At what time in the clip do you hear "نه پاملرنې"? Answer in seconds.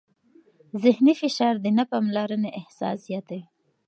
1.77-2.49